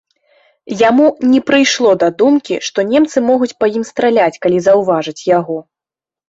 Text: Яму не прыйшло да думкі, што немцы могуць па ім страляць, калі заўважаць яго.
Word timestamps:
Яму 0.89 1.05
не 1.33 1.41
прыйшло 1.49 1.91
да 2.03 2.07
думкі, 2.21 2.57
што 2.69 2.79
немцы 2.95 3.17
могуць 3.29 3.51
па 3.61 3.65
ім 3.81 3.85
страляць, 3.91 4.39
калі 4.47 4.57
заўважаць 4.71 5.17
яго. 5.37 5.61